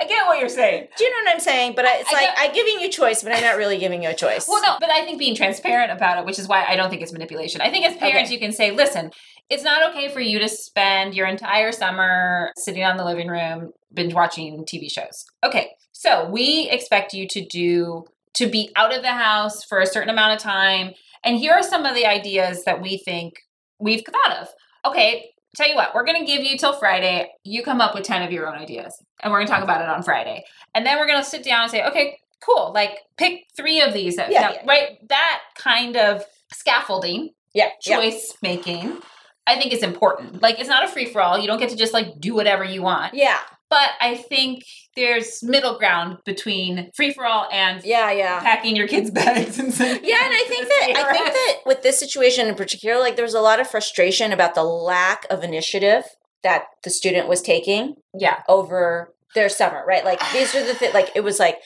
[0.00, 0.86] I get what you're saying.
[0.96, 1.72] Do you know what I'm saying?
[1.74, 4.02] But I, it's I like get- I'm giving you choice, but I'm not really giving
[4.04, 4.46] you a choice.
[4.48, 7.02] Well, no, but I think being transparent about it, which is why I don't think
[7.02, 7.60] it's manipulation.
[7.60, 8.34] I think as parents, Okay.
[8.34, 9.10] you can say, listen,
[9.50, 13.72] it's not okay for you to spend your entire summer sitting on the living room
[13.92, 15.24] binge watching TV shows.
[15.44, 19.86] Okay, so we expect you to do to be out of the house for a
[19.86, 20.92] certain amount of time.
[21.24, 23.40] And here are some of the ideas that we think
[23.80, 24.48] we've thought of.
[24.84, 27.28] Okay, tell you what, we're going to give you till Friday.
[27.42, 29.80] You come up with 10 of your own ideas, and we're going to talk about
[29.80, 30.44] it on Friday.
[30.74, 33.92] And then we're going to sit down and say, okay, cool, like pick three of
[33.92, 34.16] these.
[34.16, 34.62] That, Yeah, yeah.
[34.66, 35.08] Right?
[35.08, 37.96] That kind of scaffolding, yeah, yeah.
[37.96, 38.98] choice making.
[39.48, 40.32] I think is important.
[40.34, 40.42] Mm-hmm.
[40.42, 41.38] Like it's not a free for all.
[41.38, 43.14] You don't get to just like do whatever you want.
[43.14, 43.38] Yeah,
[43.70, 44.64] But I think
[44.96, 48.40] there's middle ground between free for all and yeah, yeah.
[48.40, 51.82] packing your kids' bags and saying, Yeah, and I think that I think that with
[51.82, 55.42] this situation in particular, like there was a lot of frustration about the lack of
[55.44, 56.04] initiative
[56.42, 60.04] that the student was taking yeah, over their summer, right?
[60.04, 61.56] Like these are the th- like it was like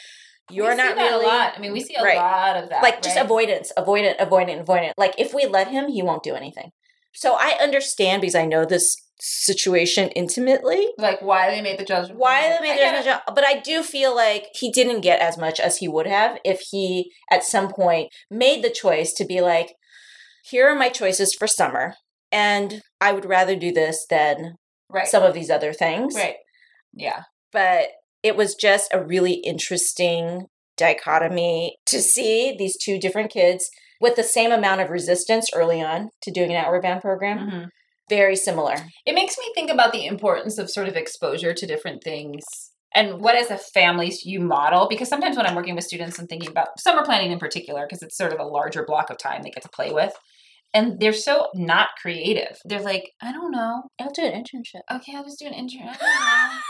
[0.51, 1.55] you're We not really a lot.
[1.57, 2.17] I mean, we see a Right.
[2.17, 2.83] lot of that.
[2.83, 3.25] like just right?
[3.25, 4.93] avoidance, avoidant, avoidant, avoidant.
[4.99, 6.71] Like if we let him, he won't do anything.
[7.15, 10.89] So I understand because I know this situation intimately.
[10.99, 12.19] Like why they made the judgment.
[12.19, 15.61] Why they made the judgment, but I do feel like he didn't get as much
[15.61, 19.75] as he would have if he at some point made the choice to be like,
[20.45, 21.95] here are my choices for summer,
[22.33, 24.55] and I would rather do this than
[24.91, 25.07] Right.
[25.07, 26.15] some of these other things.
[26.17, 26.35] right.
[26.93, 27.23] Yeah.
[27.53, 27.89] But
[28.23, 30.47] it was just a really interesting
[30.77, 33.71] dichotomy to see these two different kids
[34.03, 37.39] with the same amount of resistance early on to doing an outward bound program.
[37.39, 37.69] Mhm.
[38.11, 38.75] Very similar.
[39.07, 42.43] It makes me think about the importance of sort of exposure to different things
[42.95, 46.29] and what as a family you model because sometimes when I'm working with students and
[46.29, 49.43] thinking about summer planning in particular because it's sort of a larger block of time
[49.43, 50.13] they get to play with
[50.75, 52.57] and they're so not creative.
[52.65, 53.83] They're like, I don't know.
[54.01, 54.81] I'll do an internship.
[54.91, 55.89] Okay, I'll just do an intern.
[55.89, 55.93] I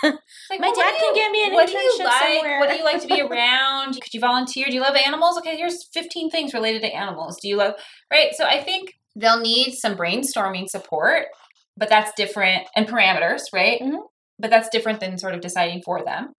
[0.03, 0.19] don't know.
[0.25, 2.35] It's like, My well, dad can you- get me an what do you internship like?
[2.37, 2.61] somewhere.
[2.61, 3.95] What do you like to be around?
[3.95, 4.67] Could you volunteer?
[4.67, 5.39] Do you love animals?
[5.39, 7.39] Okay, here's 15 things related to animals.
[7.41, 7.75] Do you love
[8.11, 8.33] right?
[8.35, 11.27] So I think they'll need some brainstorming support,
[11.77, 13.81] but that's different and parameters, right?
[13.81, 13.99] Mhm.
[14.39, 16.33] But that's different than sort of deciding for them.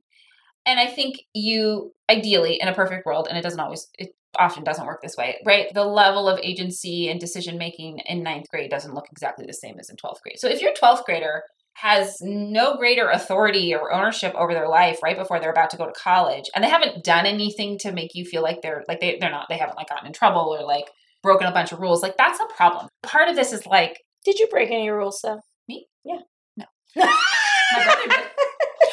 [0.66, 4.64] And I think you ideally in a perfect world, and it doesn't always it often
[4.64, 5.68] doesn't work this way, right?
[5.74, 9.76] The level of agency and decision making in ninth grade doesn't look exactly the same
[9.80, 10.40] as in 12th grade.
[10.40, 11.44] So if your 12th grader
[11.76, 15.86] has no greater authority or ownership over their life right before they're about to go
[15.86, 19.18] to college and they haven't done anything to make you feel like they're like they,
[19.20, 20.86] they're not they haven't like gotten in trouble or like
[21.24, 24.38] broken a bunch of rules like that's a problem part of this is like Did
[24.38, 25.40] you break any rules though?
[25.68, 25.88] Me?
[26.06, 26.20] Yeah.
[26.56, 26.66] No.
[26.96, 28.32] my brother did but
[28.72, 28.93] that's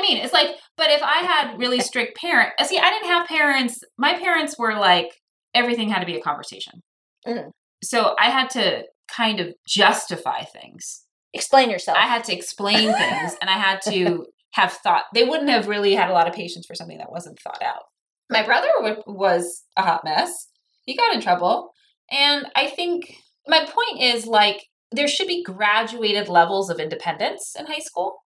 [0.00, 3.26] i mean it's like but if i had really strict parent see i didn't have
[3.26, 5.08] parents my parents were like
[5.54, 6.80] everything had to be a conversation
[7.26, 7.50] Mhm.
[7.82, 8.84] so i had to
[9.14, 11.96] kind of justify things Explain yourself.
[11.96, 15.04] I had to explain things and I had to have thought.
[15.14, 17.84] They wouldn't have really had a lot of patience for something that wasn't thought out.
[18.28, 20.48] My brother w- was a hot mess.
[20.86, 21.70] He got in trouble.
[22.10, 23.14] And I think
[23.46, 28.16] my point is like there should be graduated levels of independence in high school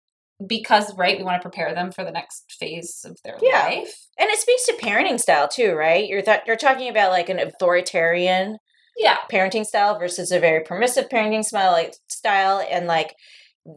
[0.46, 3.64] because, right, we want to prepare them for the next phase of their Yeah.
[3.66, 3.94] life.
[4.18, 6.06] and it speaks to parenting style too, right?
[6.06, 8.58] You're th- you're talking about like an authoritarian
[8.96, 9.16] Yeah.
[9.30, 13.14] parenting style versus a very permissive parenting style, like style, and like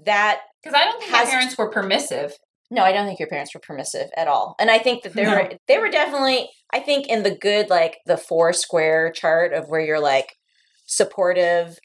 [0.06, 0.42] that.
[0.62, 2.34] Because I don't think my parents were permissive.
[2.70, 5.24] No, I don't think your parents were permissive at all, and I think that they
[5.24, 5.32] No.
[5.36, 6.50] were they were definitely.
[6.74, 10.36] I think in the good like the four square chart of where you're like
[10.86, 11.78] supportive.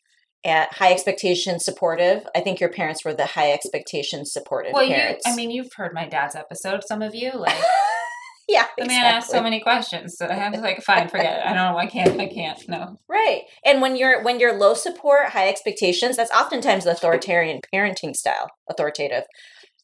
[0.44, 2.26] At high expectations supportive.
[2.34, 5.16] I think your parents were the high expectations supportive Well, you.
[5.24, 7.30] I mean, you've heard my dad's episode, some of you.
[7.32, 7.56] Like,
[8.48, 11.46] yeah, the man asked so many questions that I have to, like, fine, forget it.
[11.46, 11.78] I don't know.
[11.78, 12.20] I can't.
[12.20, 12.58] I can't.
[12.68, 12.98] No.
[13.08, 13.42] Right.
[13.64, 18.48] And when you're when you're low support, high expectations, that's oftentimes the authoritarian parenting style.
[18.68, 19.24] Authoritative,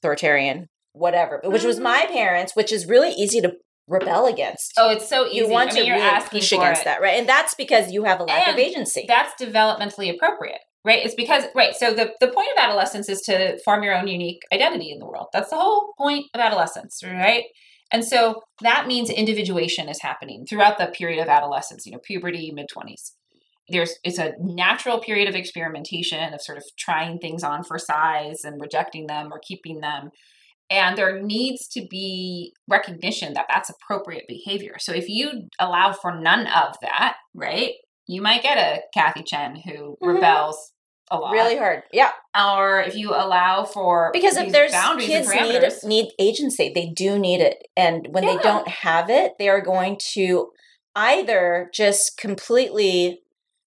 [0.00, 1.38] authoritarian, whatever.
[1.40, 1.84] But which was mm-hmm.
[1.84, 3.52] my parents, which is really easy to
[3.88, 4.74] rebel against.
[4.76, 5.36] Oh, it's so easy.
[5.36, 6.84] you want I mean, to you're really asking push against it.
[6.84, 7.18] that, right?
[7.18, 9.04] And that's because you have a lack of agency.
[9.08, 11.04] That's developmentally appropriate, right?
[11.04, 11.74] It's because right.
[11.74, 15.06] So the the point of adolescence is to form your own unique identity in the
[15.06, 15.26] world.
[15.32, 17.44] That's the whole point of adolescence, right?
[17.90, 21.86] And so that means individuation is happening throughout the period of adolescence.
[21.86, 23.14] You know, puberty, mid twenties.
[23.70, 28.44] There's it's a natural period of experimentation of sort of trying things on for size
[28.44, 30.10] and rejecting them or keeping them.
[30.70, 34.76] And there needs to be recognition that that's appropriate behavior.
[34.78, 37.72] So if you allow for none of that, right,
[38.06, 40.14] you might get a Kathy Chen who Mhm.
[40.20, 40.72] rebels
[41.10, 41.32] a lot.
[41.32, 41.84] really hard.
[41.90, 42.12] Yeah.
[42.38, 47.18] Or if you allow for Because if there's boundaries kids need need agency, they do
[47.18, 47.66] need it.
[47.76, 50.50] And when they don't have it, they are going to
[50.94, 53.22] either just completely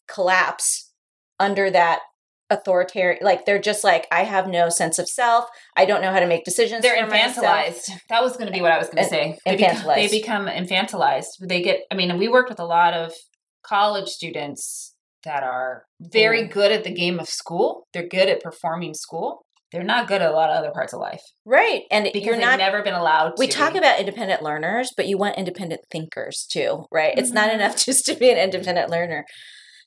[0.08, 0.92] collapse
[1.40, 2.02] under that
[2.52, 5.46] authoritarian like they're just like I have no sense of self.
[5.76, 6.84] I don't know how to make decisions.
[6.84, 7.46] they're for myself.
[7.46, 7.90] infantilized.
[8.10, 9.40] That was going to be what I was going to say.
[9.46, 9.96] They become, infantilized.
[9.96, 11.26] they become infantilized.
[11.48, 11.80] They get.
[11.92, 13.12] I mean, we worked with a lot of
[13.66, 16.52] college students that are very Mm.
[16.52, 17.88] good at the game of school.
[17.94, 19.42] They're good at performing school.
[19.72, 21.84] They're not good at a lot of other parts of life Right.
[21.90, 23.34] And because you're they've not never been allowed.
[23.38, 27.18] we talk about independent learners, but you want independent thinkers too, right?
[27.18, 27.54] It's not Mhm.
[27.56, 29.26] enough just to be an independent learner.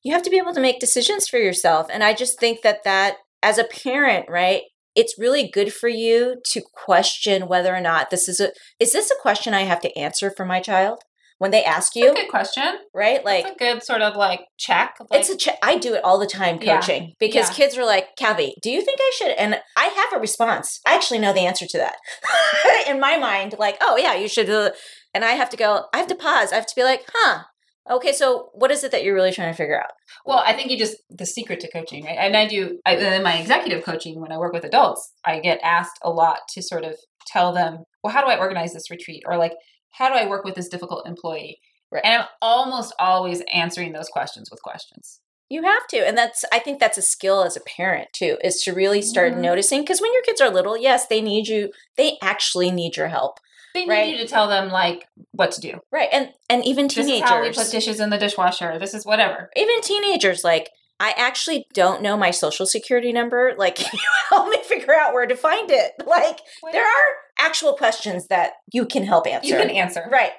[0.05, 1.89] You have to be able to make decisions for yourself.
[1.91, 4.63] And I just think that that as a parent, right?
[4.95, 9.11] It's really good for you to question whether or not this is a is this
[9.11, 11.01] a question I have to answer for my child
[11.39, 12.05] when they ask you.
[12.07, 12.79] That's a good question.
[12.95, 13.25] right?
[13.25, 14.95] Like It's a good sort of like check.
[15.01, 16.77] of, Like, it's a ch- I do it all the time Yeah.
[16.81, 17.55] coaching because Yeah.
[17.57, 19.33] kids are like, Kathy, do you think I should?
[19.33, 20.81] And I have a response.
[20.87, 21.97] I actually know the answer to that
[22.89, 23.57] in my mind.
[23.59, 24.49] Like, oh yeah, you should.
[24.49, 25.87] And I have to go.
[25.93, 26.53] I have to pause.
[26.53, 27.45] I have to be like, huh.
[27.91, 29.91] Okay, so what is it that you're really trying to figure out?
[30.25, 32.17] Well, I think you just the secret to coaching, right?
[32.19, 35.61] And I do I, in my executive coaching when I work with adults, I get
[35.63, 39.23] asked a lot to sort of tell them, well, how do I organize this retreat,
[39.27, 39.53] or like,
[39.91, 41.59] how do I work with this difficult employee?
[41.93, 42.03] Right.
[42.05, 45.21] And I'm almost always answering those questions with questions.
[45.51, 45.99] You have to.
[45.99, 49.35] And that's I think that's a skill as a parent too, is to really start
[49.35, 49.39] Mhm.
[49.39, 51.71] noticing because when your kids are little, yes, they need you.
[51.99, 53.39] They actually need your help.
[53.75, 54.09] They need Right.
[54.09, 55.81] you to tell them like what to do.
[55.91, 56.09] Right.
[56.13, 57.21] And and even teenagers.
[57.21, 58.79] This is how we put dishes in the dishwasher.
[58.79, 59.51] This is whatever.
[59.57, 63.53] even teenagers like I actually don't know my social security number.
[63.59, 65.93] Like, can you help me figure out where to find it?
[66.07, 66.39] Like,
[66.73, 67.07] there are
[67.37, 69.49] actual questions that you can help answer.
[69.49, 70.09] you can answer.
[70.11, 70.31] Right.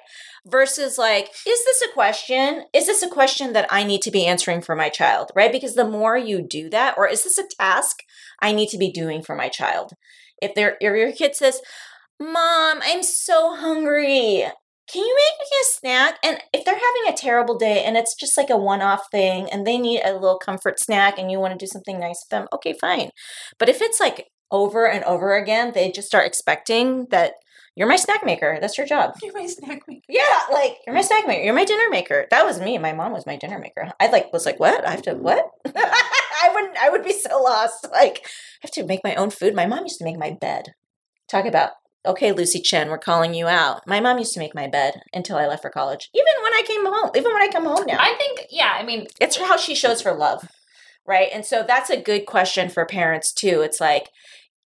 [0.46, 2.64] Versus like, is this a question?
[2.72, 5.30] Is this a question that I need to be answering for my child?
[5.36, 5.52] Right?
[5.52, 8.02] Because the more you do that, or is this a task
[8.40, 9.92] I need to be doing for my child?
[10.40, 11.60] If their if your kid says,
[12.18, 14.46] Mom, I'm so hungry.
[14.88, 16.18] Can you make me a snack?
[16.24, 19.50] And if they're having a terrible day and it's just like a one off thing
[19.50, 22.30] and they need a little comfort snack and you want to do something nice with
[22.30, 23.10] them, okay, fine.
[23.58, 27.34] But if it's like over and over again, they just start expecting that
[27.74, 28.56] you're my snack maker.
[28.60, 29.14] That's your job.
[29.22, 30.06] You're my snack maker.
[30.08, 31.42] Yeah, like you're my snack maker.
[31.42, 32.26] You're my dinner maker.
[32.30, 32.78] That was me.
[32.78, 33.92] My mom was my dinner maker.
[34.00, 34.86] I like was like, what?
[34.86, 35.44] I have to what?
[35.66, 36.78] I wouldn't.
[36.78, 37.86] I would be so lost.
[37.92, 38.28] Like I
[38.62, 39.54] have to make my own food.
[39.54, 40.72] My mom used to make my bed.
[41.28, 41.72] Talk about
[42.06, 43.86] okay, Lucy Chen, we're calling you out.
[43.86, 46.08] My mom used to make my bed until I left for college.
[46.14, 47.10] Even when I came home.
[47.14, 50.02] Even when I come home now, I think, yeah, I mean, it's how she shows
[50.02, 50.48] her love
[51.06, 54.10] right and so that's a good question for parents too it's like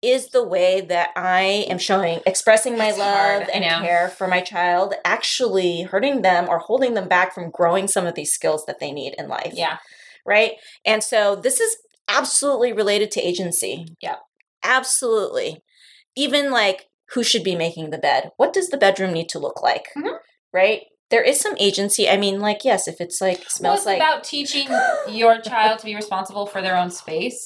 [0.01, 4.27] is the way that i am showing expressing my It's love hard, and care for
[4.27, 8.65] my child actually hurting them or holding them back from growing some of these skills
[8.67, 9.77] that they need in life yeah.
[10.25, 10.53] right
[10.85, 14.17] and so this is absolutely related to agency Yeah.
[14.63, 15.63] absolutely
[16.15, 19.61] even like who should be making the bed what does the bedroom need to look
[19.61, 20.17] like Mhm.
[20.53, 23.85] right there is some agency i mean like yes if it's like Well, smells it's
[23.85, 24.67] like about teaching
[25.09, 27.39] your child to be responsible for their own space,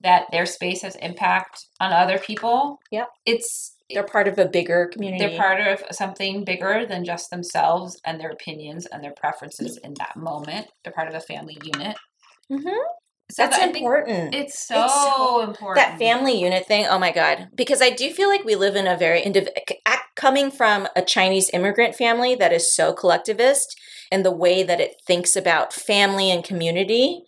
[0.00, 2.78] that their space has impact on other people.
[2.90, 7.28] Yeah, It's they're part of a bigger community they're part of something bigger than just
[7.30, 10.68] themselves and their opinions and their preferences in that moment.
[10.82, 11.96] They're part of a family unit.
[12.50, 12.78] Mhm.
[13.32, 14.34] So That's that- important.
[14.34, 15.76] It's so, It's so- important.
[15.76, 16.86] that family unit thing.
[16.86, 17.48] Oh my god!
[17.54, 19.78] Because I do feel like we live in a very indiv- ac-
[20.16, 23.74] coming from a Chinese immigrant family that is so collectivist
[24.10, 27.22] and the way that it thinks about family and community.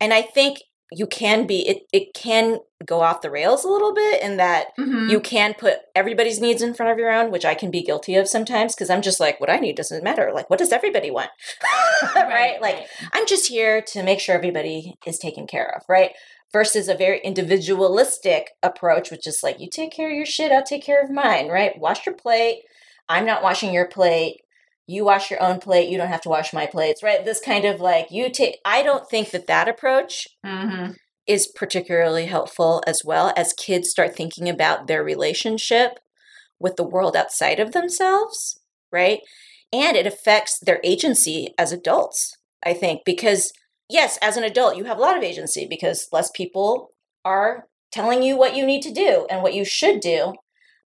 [0.00, 0.58] And I think
[0.94, 1.82] you can be it.
[1.92, 5.08] It can go off the rails a little bit in that Mhm.
[5.08, 8.16] you can put everybody's needs in front of your own, which I can be guilty
[8.16, 10.32] of sometimes because I'm just like, what I need doesn't matter.
[10.34, 11.30] Like, what does everybody want?
[12.14, 12.60] right?
[12.60, 16.12] Like, I'm just here to make sure everybody is taken care of, right?
[16.52, 20.62] Versus a very individualistic approach, which is like, you take care of your shit, I'll
[20.62, 21.78] take care of mine, right?
[21.78, 22.62] Wash your plate.
[23.08, 24.41] I'm not washing your plate.
[24.86, 25.88] You wash your own plate.
[25.88, 27.24] You don't have to wash my plates, right?
[27.24, 30.94] This kind of like, you take, I don't think that that approach Mhm.
[31.26, 35.98] is particularly helpful as well as kids start thinking about their relationship
[36.58, 39.20] with the world outside of themselves, right?
[39.72, 43.52] And it affects their agency as adults, I think, because
[43.88, 46.90] yes, as an adult, you have a lot of agency because less people
[47.24, 50.34] are telling you what you need to do and what you should do.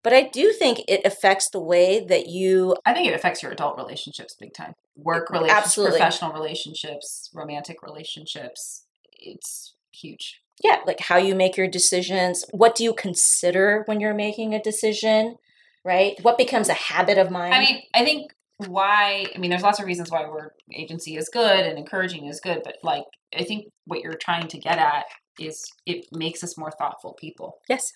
[0.04, 3.52] But I do think it affects the way that you I think it affects your
[3.52, 4.74] adult relationships big time.
[4.96, 5.98] Work relationships, Absolutely.
[6.00, 8.86] professional relationships, romantic relationships.
[9.14, 10.42] It's huge.
[10.64, 12.46] yeah, like how you make your decisions.
[12.52, 15.38] What do you consider when you're making a decision,
[15.84, 16.16] right?
[16.22, 17.54] What becomes a habit of mine?
[17.54, 18.34] I mean, I think
[18.68, 22.40] why I mean there's lots of reasons why we're agency is good and encouraging is
[22.40, 23.06] good, but like
[23.38, 25.06] I think what you're trying to get at
[25.40, 27.94] is it makes us more thoughtful people yes.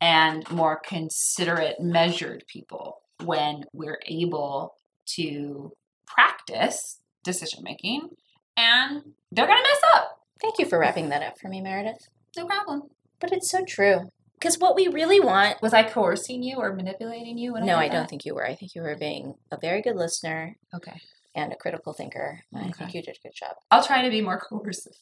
[0.00, 4.74] And more considerate, measured people when we're able
[5.14, 5.72] to
[6.06, 8.08] practice decision making
[8.56, 10.18] and they're gonna mess up.
[10.40, 12.08] Thank you for wrapping that up for me, Meredith.
[12.36, 12.82] No problem.
[13.20, 14.10] But it's so true.
[14.38, 15.62] Because what we really want.
[15.62, 17.52] Was I coercing you or manipulating you?
[17.52, 18.10] No, did I don't that?
[18.10, 18.46] think you were.
[18.46, 21.00] I think you were being a very good listener Okay.
[21.34, 22.40] and a critical thinker.
[22.54, 23.56] I think you did a good job.
[23.70, 24.92] I'll try to be more coercive.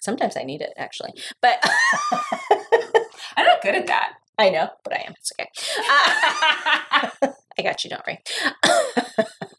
[0.00, 1.10] Sometimes I need it, actually.
[1.42, 1.58] But
[3.36, 4.12] I'm not good at that.
[4.38, 5.14] I know, but I am.
[5.18, 5.48] It's okay.
[7.22, 8.18] Uh, I got you, don't worry.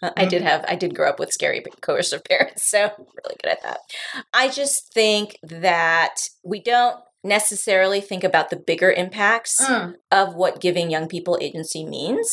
[0.16, 2.92] I did have, I did grow up with scary coercive parents, so I'm
[3.24, 3.80] really good at that.
[4.34, 9.96] I just think that we don't necessarily think about the bigger impacts Mm.
[10.12, 12.30] of what giving young people agency means.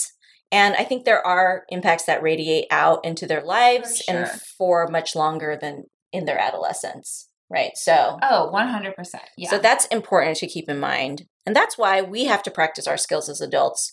[0.52, 4.36] And I think there are impacts that radiate out into their lives and sure.
[4.58, 7.28] for much longer than in their adolescence.
[7.50, 7.72] Right.
[7.74, 8.94] So Oh, 100%.
[9.36, 9.50] Yeah.
[9.50, 11.24] so that's important to keep in mind.
[11.46, 13.92] And that's why we have to practice our skills as adults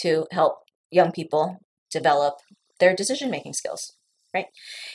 [0.00, 0.58] to help
[0.90, 1.58] young people
[1.90, 2.34] develop
[2.78, 3.94] their decision making skills.
[4.32, 4.46] Right.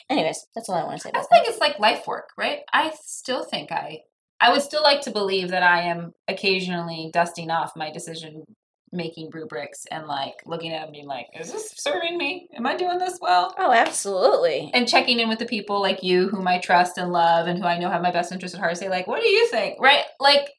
[0.10, 1.48] Anyways, that's all I want to say I think that.
[1.48, 2.60] it's like life work, right?
[2.72, 4.00] I still think I
[4.40, 8.44] I would still like to believe that I am occasionally dusting off my decision
[8.92, 12.48] making rubrics and like looking at them being like, is this serving me?
[12.56, 13.54] Am I doing this well?
[13.58, 14.72] Oh, absolutely.
[14.74, 17.66] And checking in with the people like you whom I trust and love and who
[17.66, 18.78] I know have my best interest at heart.
[18.78, 19.80] Say like, what do you think?
[19.82, 20.04] Right?
[20.20, 20.50] Like,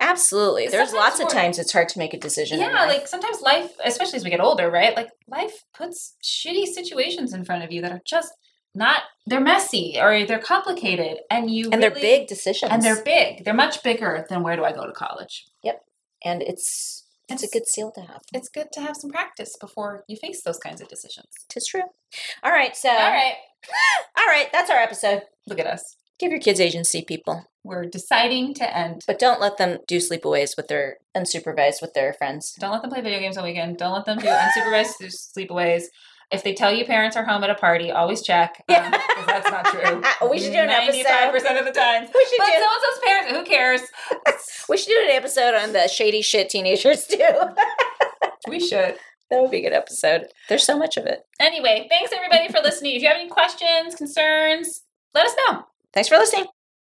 [0.00, 0.66] Absolutely.
[0.68, 2.58] There's lots of times it's hard to make a decision.
[2.58, 4.96] yeah, like sometimes life, especially as we get older, right?
[4.96, 8.32] Like life puts shitty situations in front of you that are just
[8.74, 9.02] not.
[9.26, 12.72] They're messy or they're complicated, and you and they're big decisions.
[12.72, 13.44] and they're big.
[13.44, 15.44] They're much bigger than where do I go to college.
[15.62, 15.82] Yep.
[16.24, 18.22] And it's it's a good seal to have.
[18.34, 21.28] It's good to have some practice before you face those kinds of decisions.
[21.48, 21.82] Tis true.
[22.42, 23.34] All right, so All right,
[24.18, 25.22] all right, that's our episode.
[25.46, 25.96] look at us.
[26.18, 29.02] Give your kids agency, people, We're deciding to end.
[29.06, 32.52] but don't let them do sleepaways with their unsupervised with their friends.
[32.58, 33.78] Don't let them play video games on weekend.
[33.78, 34.94] Don't let them do unsupervised
[35.36, 35.84] sleepaways.
[36.32, 38.64] If they tell you parents are home at a party, always check.
[38.68, 38.90] Um,
[39.26, 40.02] that's not true.
[40.30, 41.04] We should do an episode.
[41.04, 42.02] 95% of the time.
[42.12, 42.52] We should But do.
[42.52, 43.80] so and so's parents, who cares?
[44.68, 47.18] We should do an episode on the shady shit teenagers do.
[48.48, 48.96] We should.
[49.30, 50.28] That would be a good episode.
[50.48, 51.20] There's so much of it.
[51.38, 52.96] Anyway, thanks everybody for listening.
[52.96, 54.82] If you have any questions, concerns,
[55.14, 55.64] let us know.
[55.92, 56.46] Thanks for listening.